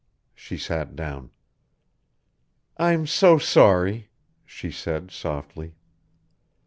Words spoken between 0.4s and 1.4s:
sat down.